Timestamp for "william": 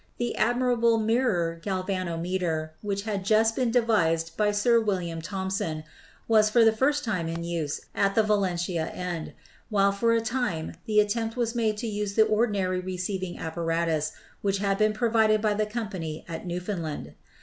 4.81-5.21